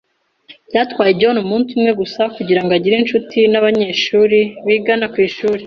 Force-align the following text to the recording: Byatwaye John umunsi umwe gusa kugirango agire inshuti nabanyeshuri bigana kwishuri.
Byatwaye 0.69 1.11
John 1.19 1.37
umunsi 1.43 1.69
umwe 1.77 1.91
gusa 2.01 2.21
kugirango 2.35 2.71
agire 2.77 2.95
inshuti 2.97 3.37
nabanyeshuri 3.51 4.39
bigana 4.65 5.05
kwishuri. 5.13 5.59